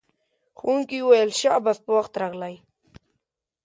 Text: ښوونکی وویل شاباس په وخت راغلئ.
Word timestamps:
ښوونکی 0.59 0.97
وویل 1.01 1.31
شاباس 1.39 1.77
په 1.85 1.91
وخت 1.97 2.13
راغلئ. 2.21 2.55